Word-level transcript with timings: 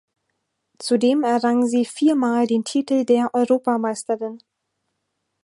Zudem 0.79 1.21
errang 1.23 1.67
sie 1.67 1.85
viermal 1.85 2.47
den 2.47 2.63
Titel 2.63 3.05
der 3.05 3.29
Europameisterin. 3.35 4.39